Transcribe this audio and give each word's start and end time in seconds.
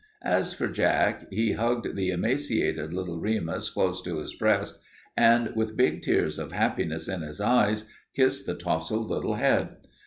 As 0.25 0.51
for 0.55 0.67
Jack, 0.67 1.27
he 1.31 1.51
hugged 1.51 1.95
the 1.95 2.09
emaciated 2.09 2.91
little 2.91 3.19
Remus 3.19 3.69
close 3.69 4.01
to 4.01 4.17
his 4.17 4.33
breast, 4.33 4.79
and, 5.15 5.55
with 5.55 5.77
big 5.77 6.01
tears 6.01 6.39
of 6.39 6.53
happiness 6.53 7.07
in 7.07 7.21
his 7.21 7.39
eyes, 7.39 7.87
kissed 8.15 8.47
the 8.47 8.55
tousled 8.55 9.11
little 9.11 9.35
head. 9.35 9.77